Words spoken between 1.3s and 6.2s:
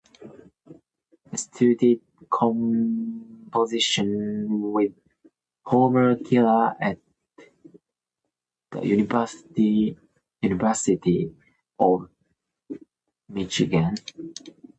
studied composition with Homer